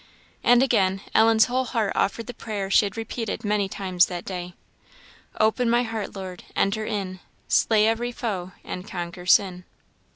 [0.43, 4.55] and again Ellen's whole heart offered the prayer she had repeated many times that day
[5.39, 9.63] "Open my heart, Lord, enter in; Slay every foe, and conquer sin."